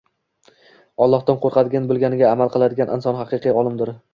Allohdan 1.05 1.37
qo‘rqadigan, 1.45 1.87
bilganiga 1.91 2.27
amal 2.33 2.53
qiladigan 2.57 2.97
inson 2.99 3.21
haqiqiy 3.21 3.57
olimdir. 3.63 3.95